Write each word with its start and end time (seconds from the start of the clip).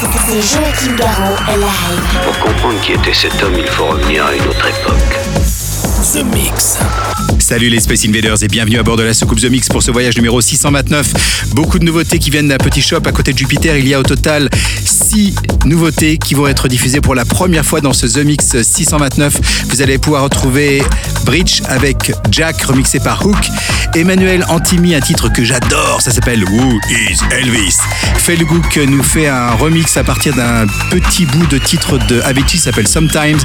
C'est. 0.00 0.06
Pour 2.22 2.38
comprendre 2.38 2.80
qui 2.82 2.92
était 2.92 3.12
cet 3.12 3.42
homme, 3.42 3.58
il 3.58 3.66
faut 3.66 3.86
revenir 3.86 4.26
à 4.26 4.34
une 4.34 4.46
autre 4.46 4.66
époque. 4.68 5.47
The 6.12 6.24
Mix. 6.24 6.78
Salut 7.38 7.68
les 7.68 7.80
Space 7.80 8.06
Invaders 8.06 8.42
et 8.42 8.48
bienvenue 8.48 8.78
à 8.78 8.82
bord 8.82 8.96
de 8.96 9.02
la 9.02 9.12
soucoupe 9.12 9.40
The 9.40 9.50
Mix 9.50 9.68
pour 9.68 9.82
ce 9.82 9.90
voyage 9.90 10.16
numéro 10.16 10.40
629. 10.40 11.48
Beaucoup 11.54 11.78
de 11.78 11.84
nouveautés 11.84 12.18
qui 12.18 12.30
viennent 12.30 12.48
d'un 12.48 12.56
petit 12.56 12.80
shop 12.80 13.00
à 13.04 13.12
côté 13.12 13.34
de 13.34 13.38
Jupiter. 13.38 13.76
Il 13.76 13.86
y 13.86 13.92
a 13.92 14.00
au 14.00 14.02
total 14.02 14.48
6 14.84 15.34
nouveautés 15.66 16.16
qui 16.16 16.32
vont 16.34 16.46
être 16.46 16.66
diffusées 16.68 17.02
pour 17.02 17.14
la 17.14 17.26
première 17.26 17.64
fois 17.64 17.82
dans 17.82 17.92
ce 17.92 18.06
The 18.06 18.24
Mix 18.24 18.62
629. 18.62 19.66
Vous 19.68 19.82
allez 19.82 19.98
pouvoir 19.98 20.22
retrouver 20.22 20.82
Bridge 21.24 21.60
avec 21.66 22.12
Jack 22.30 22.62
remixé 22.62 23.00
par 23.00 23.26
Hook. 23.26 23.48
Emmanuel 23.94 24.44
Antimi, 24.48 24.94
un 24.94 25.00
titre 25.00 25.28
que 25.30 25.44
j'adore, 25.44 26.00
ça 26.00 26.10
s'appelle 26.10 26.44
Who 26.44 26.78
is 26.90 27.18
Elvis. 27.32 27.76
Felgook 28.16 28.76
nous 28.76 29.02
fait 29.02 29.26
un 29.26 29.52
remix 29.52 29.96
à 29.96 30.04
partir 30.04 30.34
d'un 30.34 30.66
petit 30.90 31.26
bout 31.26 31.46
de 31.46 31.58
titre 31.58 31.98
de 32.06 32.20
Avicii, 32.22 32.58
s'appelle 32.58 32.86
Sometimes. 32.86 33.38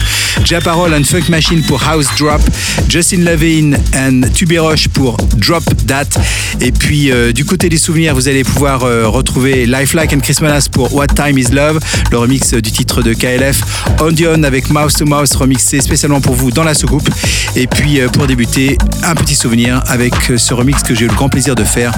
Japarol 0.44 0.94
and 0.94 1.04
Funk 1.06 1.30
Machine 1.30 1.64
pour 1.64 1.82
House 1.84 2.08
Drop. 2.18 2.42
Justin 2.90 3.18
Levine 3.18 3.78
and 3.96 4.22
Tuberoche 4.34 4.88
pour 4.88 5.18
Drop 5.38 5.64
That. 5.88 6.20
Et 6.62 6.72
puis 6.72 7.12
euh, 7.12 7.32
du 7.32 7.46
côté 7.46 7.70
des 7.70 7.78
souvenirs, 7.78 8.16
vous 8.16 8.28
allez 8.28 8.44
pouvoir 8.44 8.84
euh, 8.84 9.08
retrouver 9.08 9.66
Lifelike 9.66 10.14
and 10.14 10.20
Christmas 10.20 10.68
pour 10.72 10.94
What 10.94 11.08
Time 11.08 11.38
Is 11.38 11.52
Love, 11.52 11.80
le 12.12 12.18
remix 12.18 12.54
du 12.54 12.72
titre 12.72 13.02
de 13.02 13.14
KLF. 13.14 13.62
Ondion 14.00 14.44
avec 14.44 14.70
Mouse 14.70 14.94
to 14.94 15.06
Mouse 15.06 15.34
remixé 15.36 15.82
spécialement 15.82 16.22
pour 16.22 16.36
vous 16.36 16.52
dans 16.52 16.64
la 16.64 16.74
soucoupe. 16.74 17.10
Et 17.56 17.68
puis 17.68 18.00
euh, 18.00 18.08
pour 18.10 18.28
débuter, 18.28 18.78
un 19.04 19.16
petit 19.16 19.36
souvenir 19.36 19.82
avec 19.88 20.14
ce 20.38 20.54
remix 20.54 20.84
que 20.84 20.96
j'ai 20.96 21.06
eu 21.06 21.10
le 21.10 21.16
grand 21.16 21.30
plaisir 21.30 21.56
de 21.56 21.64
faire 21.64 21.92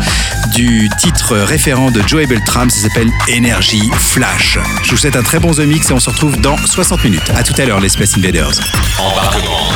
du 0.53 0.89
titre 0.99 1.35
référent 1.35 1.91
de 1.91 2.01
Joey 2.07 2.27
Beltram, 2.27 2.69
ça 2.69 2.87
s'appelle 2.87 3.11
Energy 3.29 3.89
Flash. 3.97 4.57
Je 4.83 4.91
vous 4.91 4.97
souhaite 4.97 5.15
un 5.15 5.23
très 5.23 5.39
bon 5.39 5.53
The 5.53 5.59
Mix 5.59 5.89
et 5.89 5.93
on 5.93 5.99
se 5.99 6.09
retrouve 6.09 6.39
dans 6.39 6.57
60 6.57 7.03
minutes. 7.03 7.31
À 7.35 7.43
tout 7.43 7.53
à 7.57 7.65
l'heure 7.65 7.79
les 7.79 7.89
Space 7.89 8.17
Invaders. 8.17 8.53
Embarquement 8.97 9.69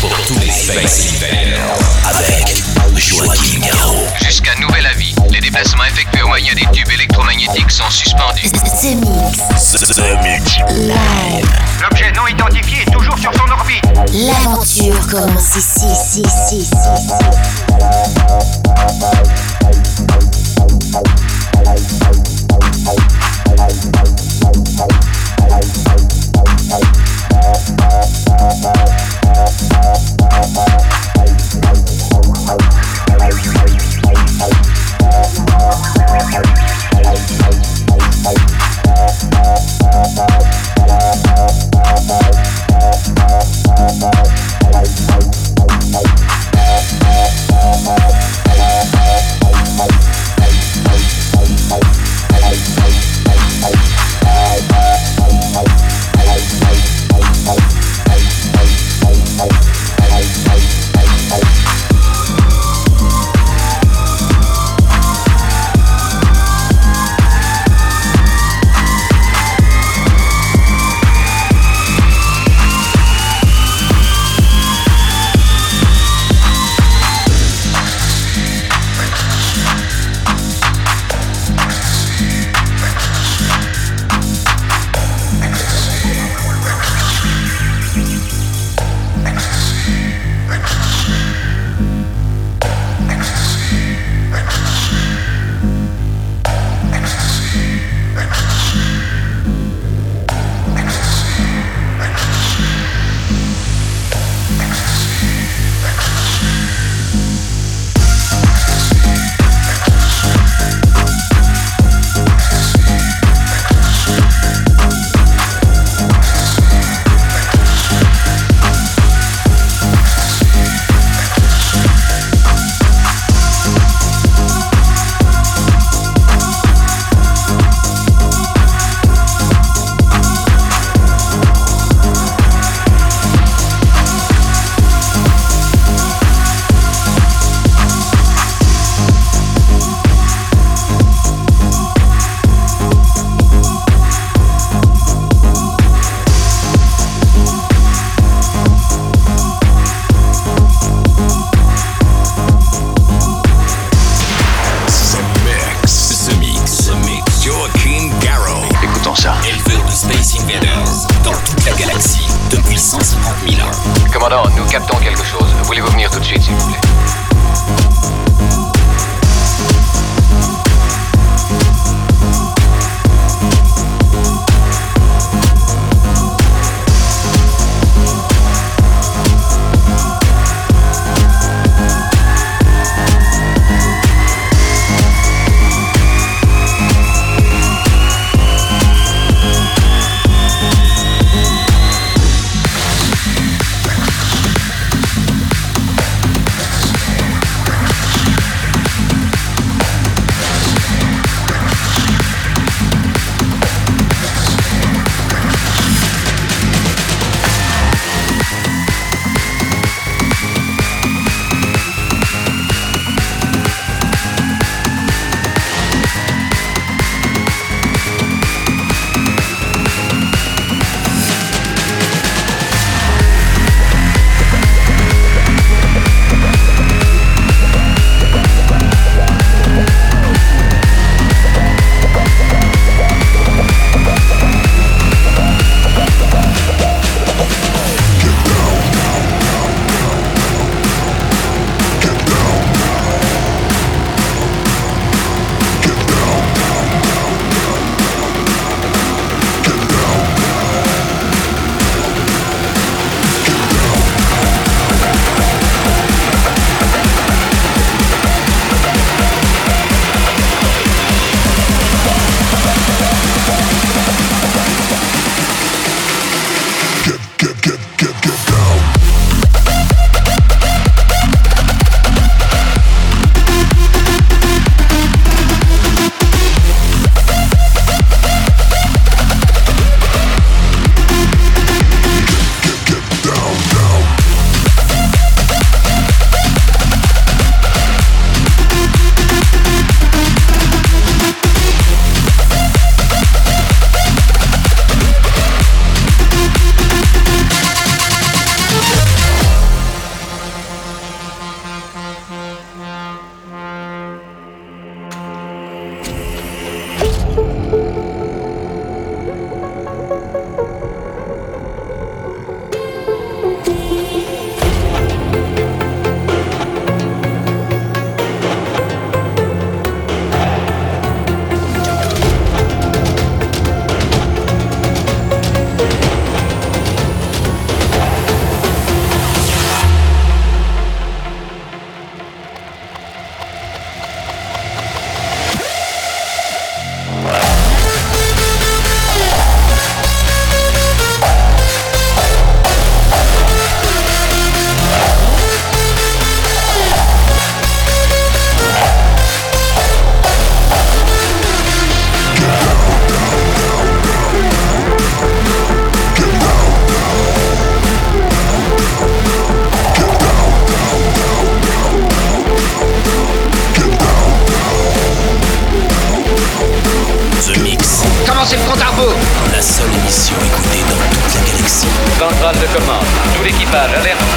pour 0.00 0.14
tous 0.26 0.38
les 0.38 0.50
Space 0.50 1.06
Invaders 1.16 1.78
avec 2.04 2.62
Garraud. 3.60 4.06
Jusqu'à 4.24 4.54
nouvel 4.56 4.86
avis, 4.86 5.14
les 5.30 5.40
déplacements 5.40 5.84
effectués 5.84 6.22
au 6.22 6.28
moyen 6.28 6.54
des 6.54 6.66
tubes 6.72 6.90
électromagnétiques 6.92 7.70
sont 7.70 7.90
suspendus. 7.90 8.50
The 8.50 8.94
Mix. 8.96 9.72
The 9.72 10.00
Mix. 10.22 10.58
Live. 10.76 11.48
L'objet 11.82 12.12
non 12.12 12.26
identifié 12.26 12.82
est 12.86 12.90
toujours 12.90 13.18
sur 13.18 13.32
son 13.34 13.50
orbite. 13.50 13.84
L'aventure 14.12 15.06
commence 15.08 15.56
ici, 15.56 15.86
ici, 15.86 16.22
ici, 16.22 16.56
ici, 16.58 16.70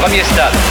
Amistad. 0.09 0.69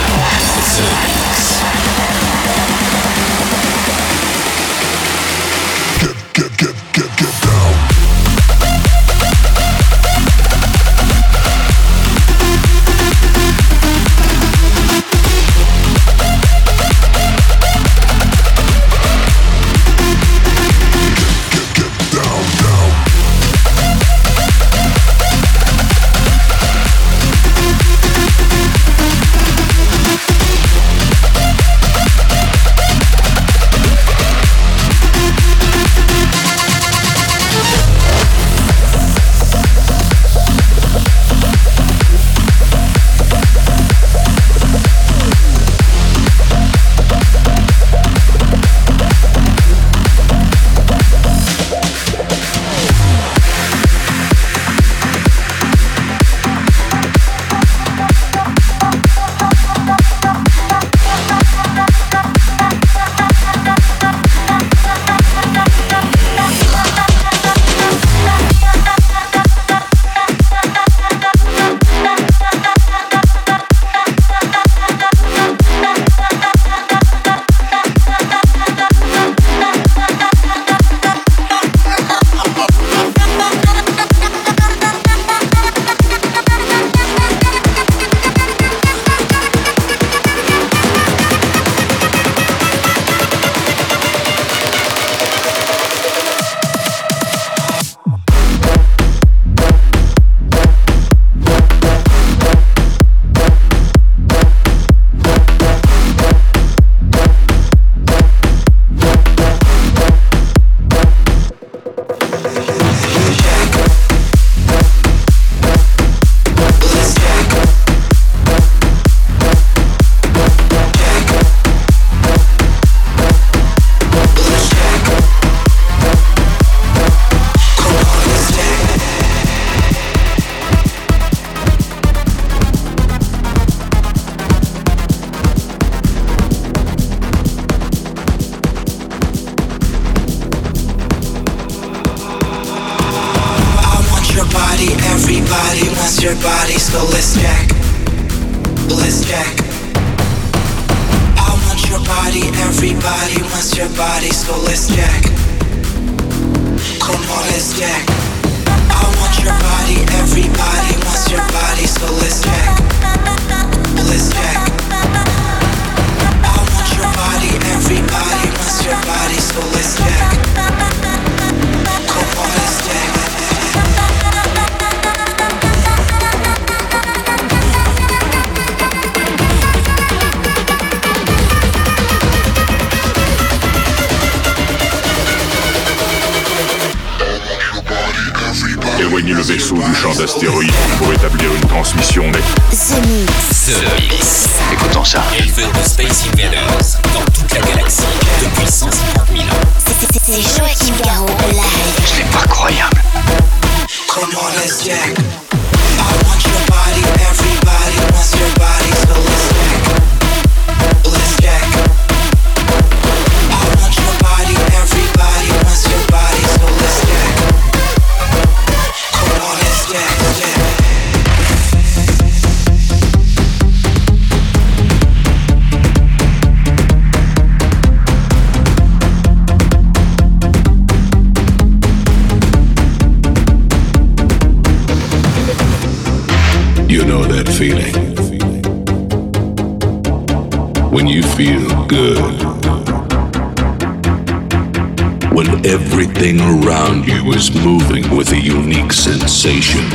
sensation. 249.39 249.89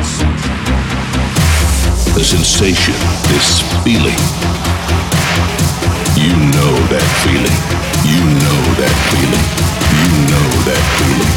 The 2.14 2.24
sensation 2.24 2.94
this 3.28 3.60
feeling. 3.84 4.16
You 6.16 6.32
know 6.56 6.74
that 6.88 7.04
feeling. 7.20 7.60
You 8.08 8.24
know 8.40 8.60
that 8.80 8.94
feeling. 9.12 9.44
You 10.00 10.08
know 10.32 10.48
that 10.64 10.82
feeling. 10.96 11.34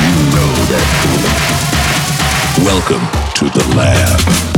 You 0.00 0.14
know 0.32 0.52
that 0.72 0.86
feeling. 1.04 2.64
Welcome 2.64 3.04
to 3.34 3.44
the 3.50 3.76
lab. 3.76 4.49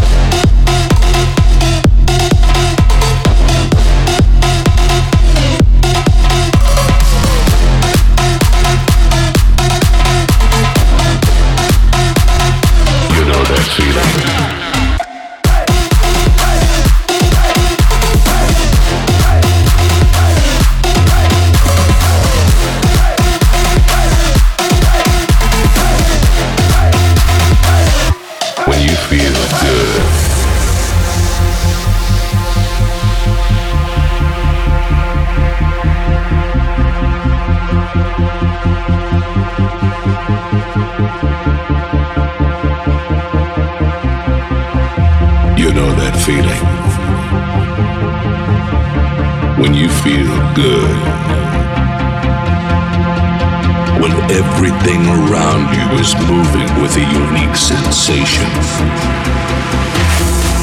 Everything 54.33 55.05
around 55.29 55.69
you 55.77 56.01
is 56.01 56.17
moving 56.25 56.69
with 56.81 56.97
a 56.97 57.05
unique 57.05 57.55
sensation. 57.55 58.49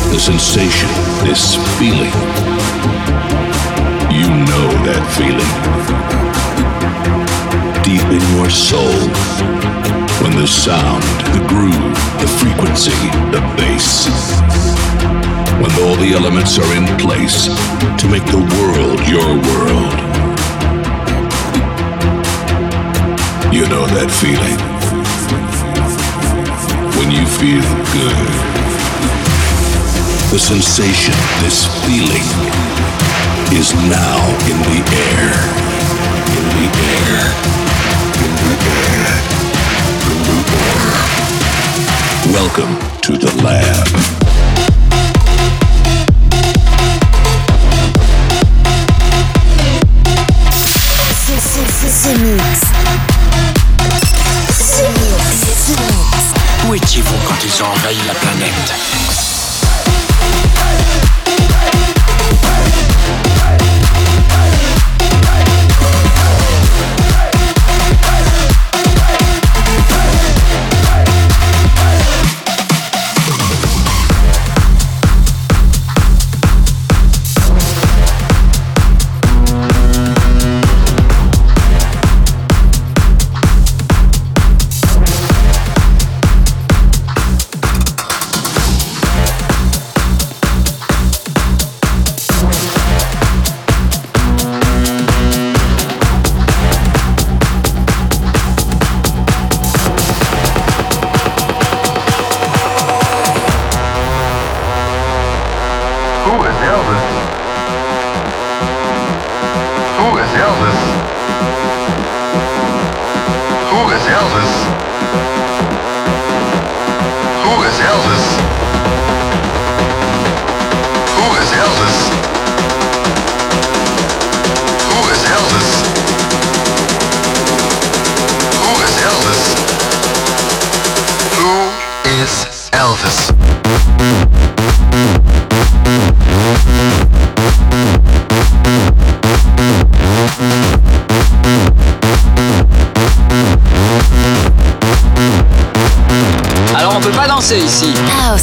The 0.09 0.19
sensation, 0.19 0.89
this 1.21 1.53
feeling. 1.77 2.13
You 4.09 4.25
know 4.49 4.67
that 4.89 5.05
feeling. 5.13 5.53
Deep 7.85 8.05
in 8.09 8.23
your 8.35 8.49
soul. 8.49 8.97
When 10.23 10.35
the 10.35 10.47
sound, 10.47 11.03
the 11.38 11.45
groove, 11.47 11.97
the 12.21 12.29
frequency, 12.41 12.97
the 13.29 13.41
bass. 13.55 14.09
When 15.61 15.71
all 15.85 15.95
the 15.95 16.13
elements 16.17 16.57
are 16.57 16.73
in 16.73 16.88
place 16.97 17.45
to 18.01 18.07
make 18.09 18.25
the 18.25 18.41
world 18.57 18.99
your 19.07 19.29
world. 19.45 20.08
You 23.51 23.65
know 23.67 23.83
that 23.97 24.11
feeling. 24.13 24.61
When 26.93 27.09
you 27.09 27.25
feel 27.25 27.65
good. 27.89 28.29
The 30.29 30.37
sensation, 30.37 31.17
this 31.41 31.65
feeling, 31.81 32.21
is 33.57 33.73
now 33.89 34.21
in 34.45 34.57
the 34.69 34.85
air. 34.93 35.33
In 36.37 36.45
the 36.53 36.67
air. 36.93 37.25
In 38.21 38.33
the 38.37 38.53
air. 38.69 39.17
In 40.13 40.21
the 40.29 40.37
air. 40.61 40.93
Welcome 42.31 42.77
to 43.01 43.17
the 43.17 43.33
lab. 43.41 44.68
envahit 57.61 58.05
la 58.05 58.13
planète. 58.13 58.98
culturas, 106.29 106.53
né? 106.59 106.78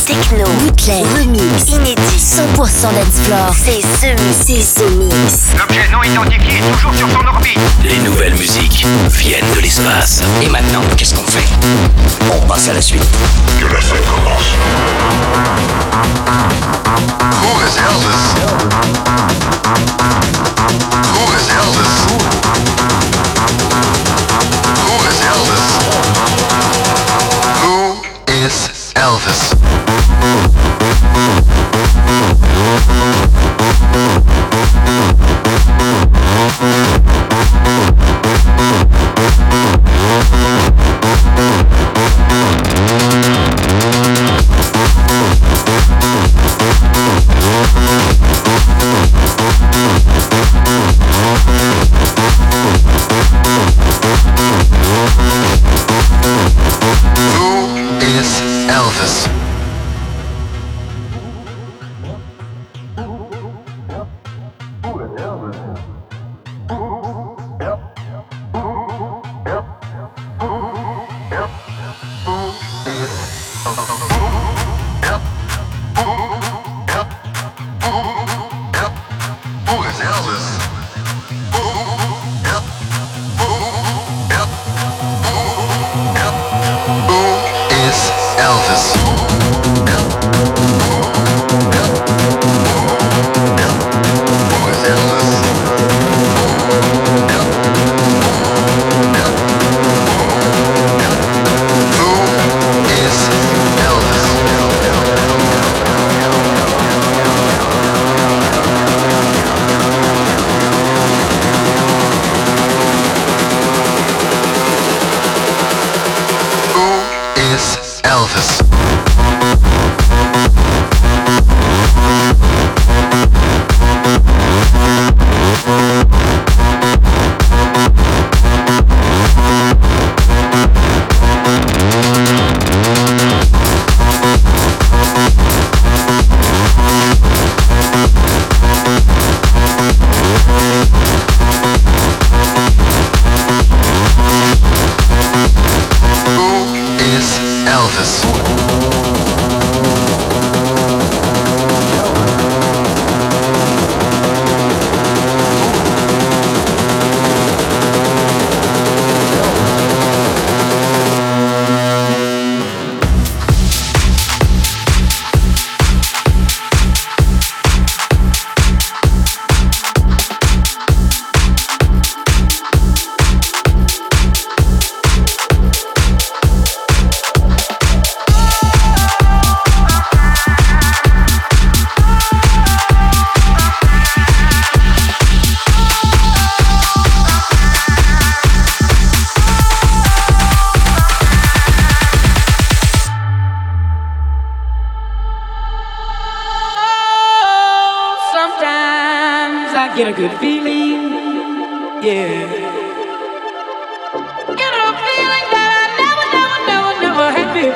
Techno, 0.07 0.45
bootleg, 0.61 1.05
remix, 1.19 1.69
inédit, 1.69 2.19
100% 2.19 2.57
dance 2.57 3.21
floor. 3.25 3.53
C'est 3.53 3.83
ce 3.83 4.07
mix. 4.23 4.37
C'est 4.47 4.63
ce 4.63 4.85
mix. 4.91 5.57
L'objet 5.59 5.89
non 5.91 6.03
identifié 6.05 6.59
est 6.59 6.73
toujours 6.73 6.95
sur 6.95 7.11
son 7.11 7.27
orbite. 7.27 7.59
Les 7.83 7.99
nouvelles 7.99 8.35
musiques 8.35 8.87
viennent 9.11 9.53
de 9.55 9.61
l'espace. 9.61 10.23
Et 10.43 10.49
maintenant, 10.49 10.83
qu'est-ce 10.97 11.15
qu'on 11.15 11.27
fait? 11.27 11.47
On 12.33 12.47
passe 12.47 12.69
à 12.69 12.75
la 12.75 12.81
suite. 12.81 13.03
Que 13.61 13.67
la 13.67 13.81
fête 13.81 14.05
commence. 14.07 14.55
Who 17.43 17.61
is 17.67 17.77
Elvis? 17.77 18.23
Who 21.15 21.33
is 21.35 21.51
Elvis? 21.51 22.06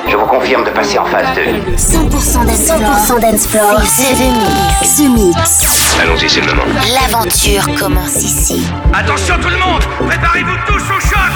Je 0.07 0.15
vous 0.17 0.25
confirme 0.25 0.63
de 0.65 0.69
passer 0.69 0.99
en 0.99 1.05
phase 1.05 1.27
2. 1.35 1.41
100% 1.75 2.45
dance 2.45 2.67
100% 3.15 3.21
dance 3.21 3.47
floor. 3.47 3.81
C'est 3.85 4.13
mix. 4.13 4.99
Mix. 4.99 5.97
Allons-y, 6.01 6.29
c'est 6.29 6.41
le 6.41 6.47
moment. 6.47 6.63
L'aventure 6.93 7.63
commence 7.79 8.23
ici. 8.23 8.67
Attention 8.93 9.35
tout 9.41 9.49
le 9.49 9.57
monde, 9.57 9.83
préparez-vous 10.07 10.57
tous 10.67 10.83
au 10.91 10.99
choc. 10.99 11.31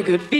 a 0.00 0.02
good 0.02 0.30
beat. 0.30 0.39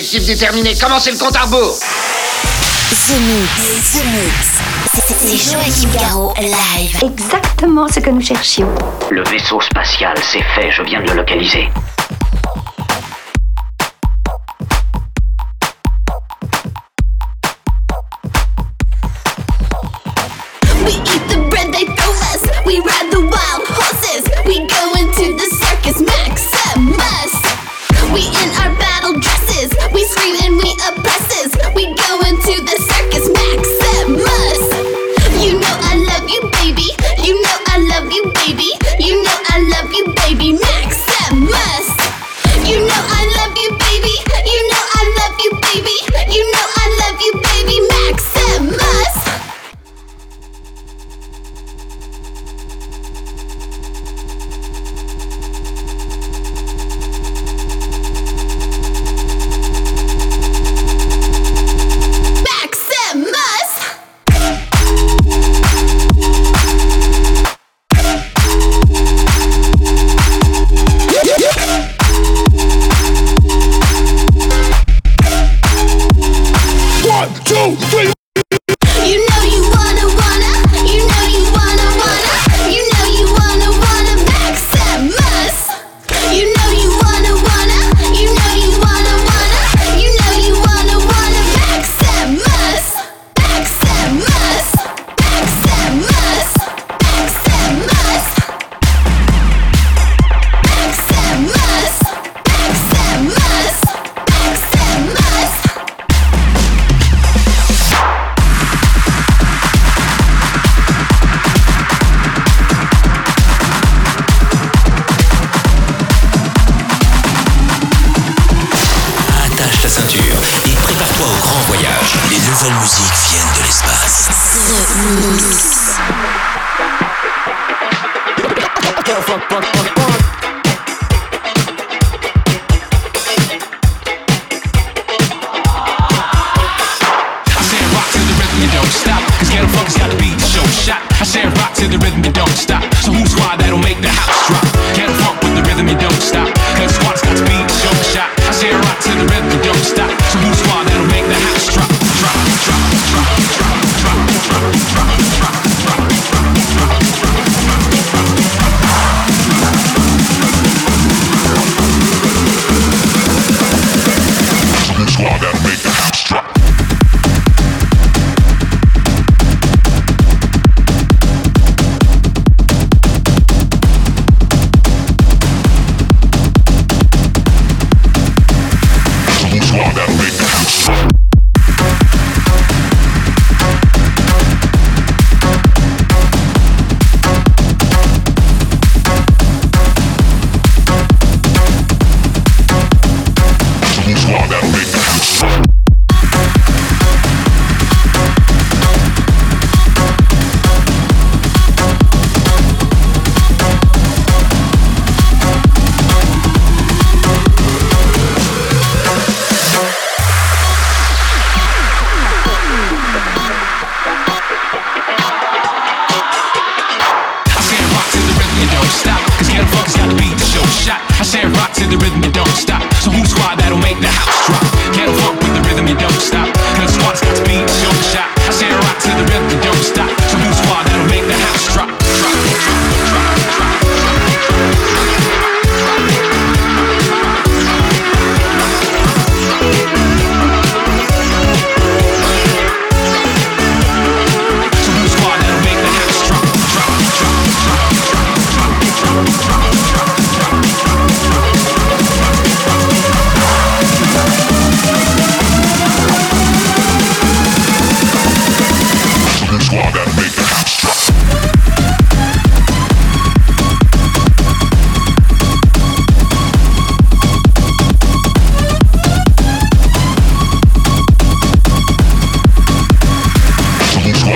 Objectif 0.00 0.24
déterminé, 0.24 0.74
commencez 0.78 1.10
le 1.10 1.18
compte 1.18 1.36
à 1.36 1.42
rebours 1.42 1.78
The 1.78 3.20
Mix, 3.20 3.92
The 3.92 4.04
Mix, 4.06 4.48
c'est 4.94 5.36
Joachim 5.36 5.90
live. 6.40 6.96
Exactement 7.02 7.86
ce 7.86 8.00
que 8.00 8.08
nous 8.08 8.22
cherchions. 8.22 8.74
Le 9.10 9.22
vaisseau 9.24 9.60
spatial, 9.60 10.16
c'est 10.22 10.42
fait, 10.54 10.70
je 10.70 10.82
viens 10.84 11.02
de 11.02 11.10
le 11.10 11.16
localiser. 11.16 11.68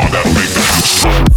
on 0.05 0.11
that 0.13 0.25
bass. 0.35 1.34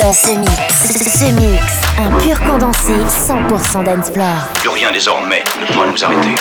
Dans 0.00 0.14
ce 0.14 0.30
mix, 0.30 0.50
ce 0.80 1.24
mix, 1.32 1.62
un 1.98 2.10
pur 2.20 2.40
condensé 2.40 2.94
100% 2.94 3.84
dance 3.84 4.10
floor. 4.10 4.48
Plus 4.54 4.70
rien 4.70 4.90
désormais 4.92 5.44
ne 5.60 5.66
pourra 5.66 5.86
nous 5.88 6.04
arrêter. 6.04 6.34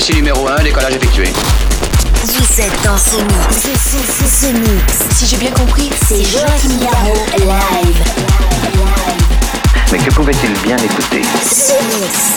Ici 0.00 0.14
numéro 0.14 0.48
1, 0.48 0.62
décollage 0.62 0.94
effectué. 0.94 1.24
Vous 2.24 2.60
êtes 2.60 2.82
dans 2.82 2.96
ce 2.96 3.16
mix. 3.16 3.60
Ce, 3.60 4.46
mix. 4.46 4.94
Si 5.10 5.26
j'ai 5.26 5.36
bien 5.36 5.50
compris, 5.50 5.90
c'est 6.08 6.24
Joachim 6.24 6.78
Garraud 6.80 7.26
live. 7.38 8.02
Mais 9.92 9.98
que 9.98 10.10
pouvait-il 10.10 10.52
bien 10.62 10.78
écouter? 10.78 11.20
Ce 11.42 11.72
mix. 11.72 12.36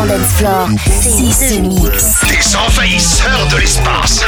100% 0.00 0.06
dance 0.06 0.32
floor. 0.36 0.68
C'est 0.86 1.32
ce 1.32 1.60
mix. 1.60 2.20
Des 2.28 2.56
envahisseurs 2.56 3.48
de 3.50 3.56
l'espace 3.56 4.20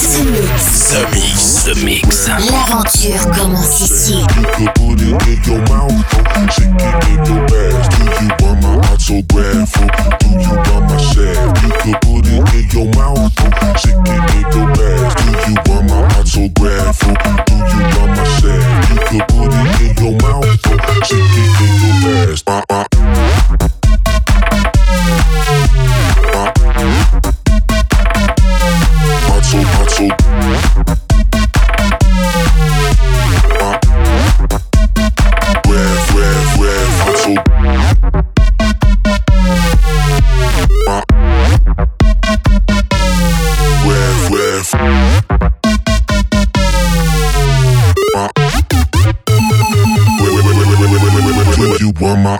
Ce 0.00 0.22
mix. 0.22 0.70
The 0.90 1.14
Mix, 1.14 1.64
The 1.64 1.84
Mix. 1.84 2.28
L'aventure 2.28 3.30
commence 3.30 3.80
ici. 3.80 4.24
You 4.36 4.44
could 4.52 4.74
put 4.74 5.00
it 5.00 5.28
in 5.28 5.38
your 5.44 5.60
mouth 5.68 5.92
or 6.14 6.50
stick 6.50 6.66
it 6.66 7.08
in 7.08 7.24
your 7.26 7.44
ass. 7.44 7.88
Do 7.88 8.02
you 8.24 8.30
want 8.40 8.58
my 8.62 8.74
autograph 8.90 9.76
or 9.80 9.86
do 10.18 10.28
you 10.28 10.50
want 10.50 10.84
my 10.90 10.96
shaft? 10.98 11.62
You 11.62 11.70
could 11.80 12.00
put 12.02 12.26
it 12.26 12.54
in 12.54 12.64
your 12.70 12.88
mouth 12.96 13.32
or 13.40 13.78
stick 13.78 13.96
it 14.04 14.20
in 14.34 14.46
your 14.52 14.68
ass. 14.70 15.14
Do 15.14 15.30
you 15.48 15.56
want 15.66 15.84
my 15.88 16.00
autograph 16.18 17.02
or 17.06 17.14
do 17.14 17.54
you 17.54 17.82
want 17.96 18.10
my 18.16 18.24
shaft? 18.24 18.90
You 18.90 18.98
could 19.06 19.24
put 19.28 19.52
it 19.54 19.80
in 19.80 20.04
your 20.04 20.14
mouth 20.20 20.44
or 20.44 21.04
stick 21.04 21.22
it 21.22 21.60
in 21.60 22.02
your 22.02 22.32
ass. 22.32 22.42
Uh, 22.46 22.62
uh. 22.68 22.89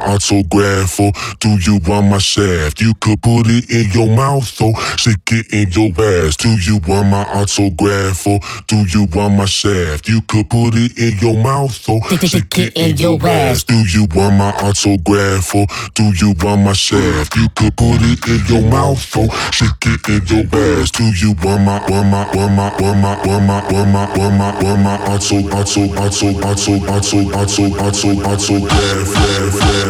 You 0.00 0.16
want 0.16 0.40
my 0.40 0.40
autograph 0.40 1.00
or 1.00 1.12
do 1.40 1.48
you 1.60 1.80
want 1.86 2.06
my 2.08 2.18
shaft? 2.18 2.80
You 2.80 2.94
could 2.94 3.22
put 3.22 3.46
it 3.46 3.70
in 3.70 3.90
your 3.92 4.08
mouth 4.14 4.60
or 4.60 4.74
stick 4.96 5.18
it 5.32 5.52
in 5.52 5.70
your 5.72 5.92
ass. 5.98 6.36
Do 6.36 6.48
you 6.50 6.80
want 6.86 7.08
my 7.08 7.24
autograph 7.24 8.26
or 8.26 8.40
do 8.66 8.76
you 8.88 9.06
want 9.12 9.36
my 9.36 9.44
shaft? 9.44 10.08
You 10.08 10.20
could 10.22 10.48
put 10.48 10.74
it 10.74 10.98
in 10.98 11.18
your 11.18 11.36
mouth 11.42 11.88
or 11.88 12.02
stick 12.26 12.58
it 12.58 12.76
in 12.76 12.96
your 12.96 13.18
ass. 13.26 13.64
Do 13.64 13.74
you 13.74 14.06
want 14.14 14.36
my 14.36 14.50
autograph 14.60 15.54
or 15.54 15.66
do 15.94 16.04
you 16.14 16.34
want 16.42 16.62
my 16.62 16.72
shaft? 16.72 17.36
You 17.36 17.48
could 17.54 17.76
put 17.76 18.00
it 18.02 18.26
in 18.28 18.46
your 18.46 18.62
mouth 18.70 19.16
or 19.16 19.28
stick 19.52 19.86
it 19.86 20.08
in 20.08 20.26
your 20.26 20.46
ass. 20.52 20.90
Do 20.90 21.04
you 21.04 21.32
want 21.42 21.64
my 21.64 21.80
want 21.88 22.08
my 22.08 22.24
want 22.34 22.54
my 22.54 22.70
want 22.80 23.00
my 23.00 23.16
want 23.26 23.46
my 23.46 23.60
want 23.70 23.92
my 23.92 24.06
want 24.16 24.36
my 24.36 24.62
want 24.62 24.82
my 24.82 24.96
auto 25.06 25.36
auto 25.50 25.82
auto 25.96 26.28
auto 26.40 26.76
auto 26.88 27.18
auto 27.32 27.64
auto 27.76 28.10
autograph? 28.20 28.70
Rev, 28.70 29.08
rev, 29.08 29.08
rev, 29.08 29.08
rev, 29.08 29.08
rev, 29.08 29.08
rev, 29.10 29.14
rev, 29.14 29.54
rev, 29.54 29.54
rev. 29.54 29.89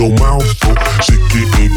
your 0.00 0.18
mouth, 0.18 0.42
so 0.58 0.74
she 1.02 1.12
keep 1.28 1.48
me 1.58 1.68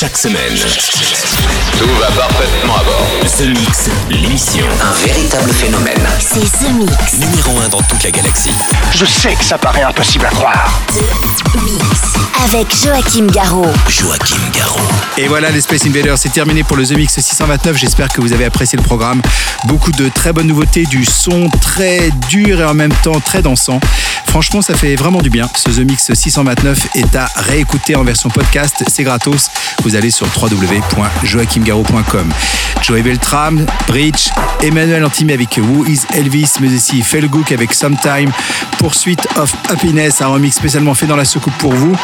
Chaque 0.00 0.16
semaine, 0.16 0.56
Tout 1.78 1.94
va 2.00 2.06
parfaitement 2.06 2.74
à 2.74 2.84
bord. 2.84 3.06
The 3.36 3.48
Mix, 3.48 3.90
l'émission. 4.08 4.64
Un 4.80 5.06
véritable 5.06 5.50
phénomène. 5.50 6.08
C'est 6.18 6.40
The 6.40 6.70
Mix. 6.72 7.18
Numéro 7.18 7.60
1 7.60 7.68
dans 7.68 7.82
toute 7.82 8.02
la 8.02 8.10
galaxie. 8.10 8.54
Je 8.94 9.04
sais 9.04 9.34
que 9.34 9.44
ça 9.44 9.58
paraît 9.58 9.82
impossible 9.82 10.24
à 10.24 10.30
croire. 10.30 10.80
The 10.88 11.62
Mix. 11.64 11.84
Avec 12.42 12.74
Joachim 12.74 13.26
Garraud. 13.26 13.70
Joachim 13.90 14.40
Garraud. 14.54 14.80
Et 15.18 15.28
voilà, 15.28 15.50
les 15.50 15.60
Space 15.60 15.84
Invaders, 15.84 16.16
c'est 16.16 16.32
terminé 16.32 16.64
pour 16.64 16.78
le 16.78 16.86
The 16.86 16.92
Mix 16.92 17.20
629. 17.20 17.76
J'espère 17.76 18.08
que 18.08 18.22
vous 18.22 18.32
avez 18.32 18.46
apprécié 18.46 18.78
le 18.78 18.82
programme. 18.82 19.20
Beaucoup 19.64 19.92
de 19.92 20.08
très 20.08 20.32
bonnes 20.32 20.46
nouveautés, 20.46 20.84
du 20.84 21.04
son 21.04 21.50
très 21.60 22.08
dur 22.30 22.62
et 22.62 22.64
en 22.64 22.72
même 22.72 22.94
temps 23.02 23.20
très 23.20 23.42
dansant. 23.42 23.80
Franchement, 24.30 24.62
ça 24.62 24.74
fait 24.74 24.94
vraiment 24.94 25.20
du 25.22 25.28
bien. 25.28 25.48
Ce 25.56 25.70
The 25.70 25.80
Mix 25.80 26.12
629 26.14 26.90
est 26.94 27.16
à 27.16 27.26
réécouter 27.34 27.96
en 27.96 28.04
version 28.04 28.28
podcast. 28.28 28.84
C'est 28.86 29.02
gratos. 29.02 29.50
Vous 29.82 29.96
allez 29.96 30.12
sur 30.12 30.28
www.joachimgarraud.com. 30.40 32.32
Joey 32.80 33.02
Beltram, 33.02 33.66
Bridge, 33.88 34.30
Emmanuel 34.62 35.04
Antimi 35.04 35.32
avec 35.32 35.58
Who 35.58 35.84
is 35.86 36.02
Elvis, 36.14 36.52
mais 36.60 36.72
aussi 36.74 37.02
Felgook 37.02 37.50
avec 37.52 37.74
Sometime, 37.74 38.30
Poursuite 38.78 39.26
of 39.36 39.52
Happiness, 39.68 40.22
un 40.22 40.28
remix 40.28 40.54
spécialement 40.56 40.94
fait 40.94 41.06
dans 41.06 41.16
la 41.16 41.24
soucoupe 41.24 41.56
pour 41.58 41.74
vous, 41.74 41.94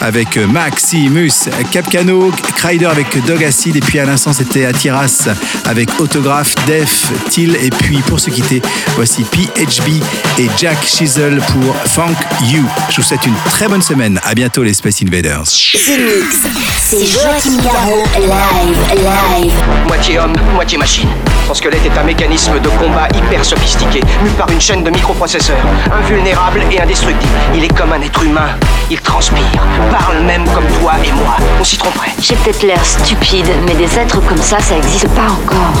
avec 0.00 0.36
Maximus, 0.36 1.32
Capcano, 1.70 2.30
Kryder 2.56 2.86
avec 2.86 3.24
Dog 3.26 3.44
Acid, 3.44 3.76
et 3.76 3.80
puis 3.80 3.98
à 3.98 4.06
l'instant 4.06 4.32
c'était 4.32 4.64
Atiras 4.64 5.28
avec 5.66 6.00
Autographe, 6.00 6.54
Def, 6.66 7.12
Till, 7.28 7.56
et 7.56 7.70
puis 7.70 7.98
pour 7.98 8.18
se 8.20 8.30
quitter, 8.30 8.62
voici 8.96 9.24
PHB 9.24 10.02
et 10.38 10.48
Jack 10.56 10.82
Chisel 10.84 11.40
pour 11.52 11.71
Funk 11.86 12.16
You. 12.42 12.64
Je 12.90 12.96
vous 12.96 13.02
souhaite 13.02 13.26
une 13.26 13.34
très 13.46 13.68
bonne 13.68 13.82
semaine. 13.82 14.20
À 14.24 14.34
bientôt 14.34 14.62
les 14.62 14.74
Space 14.74 15.02
Invaders. 15.02 15.44
The 15.44 15.98
Mix. 15.98 16.36
C'est 16.78 17.06
Joachim 17.06 17.60
Garraud. 17.62 18.04
Live, 18.18 18.78
live. 18.94 19.52
Moitié 19.86 20.18
homme, 20.18 20.34
moitié 20.54 20.78
machine. 20.78 21.08
Son 21.46 21.54
squelette 21.54 21.84
est 21.84 21.98
un 21.98 22.04
mécanisme 22.04 22.58
de 22.60 22.68
combat 22.68 23.08
hyper 23.14 23.44
sophistiqué, 23.44 24.00
mu 24.22 24.30
par 24.30 24.50
une 24.50 24.60
chaîne 24.60 24.84
de 24.84 24.90
microprocesseurs, 24.90 25.64
invulnérable 25.92 26.62
et 26.70 26.80
indestructible. 26.80 27.32
Il 27.54 27.64
est 27.64 27.74
comme 27.76 27.92
un 27.92 28.00
être 28.00 28.22
humain. 28.22 28.48
Il 28.90 29.00
transpire, 29.00 29.42
parle 29.90 30.22
même 30.22 30.44
comme 30.54 30.66
toi 30.80 30.94
et 31.04 31.12
moi. 31.12 31.36
On 31.60 31.64
s'y 31.64 31.76
tromperait. 31.76 32.12
J'ai 32.20 32.36
peut-être 32.36 32.62
l'air 32.62 32.84
stupide, 32.84 33.48
mais 33.66 33.74
des 33.74 33.98
êtres 33.98 34.20
comme 34.26 34.42
ça, 34.42 34.60
ça 34.60 34.76
existe 34.76 35.08
pas 35.08 35.30
encore. 35.30 35.74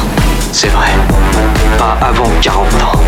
C'est 0.52 0.68
vrai. 0.68 0.90
Pas 1.78 1.96
avant 2.00 2.30
40 2.40 2.66
ans. 2.82 3.00